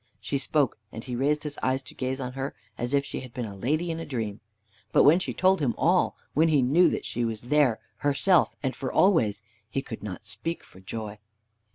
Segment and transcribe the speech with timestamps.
[0.19, 3.35] She spoke, and he raised his eyes to gaze on her, as if she had
[3.35, 4.39] been a lady in a dream.
[4.91, 8.75] But when she told him all, when he knew that she was there herself, and
[8.75, 11.19] for always, he could not speak for joy.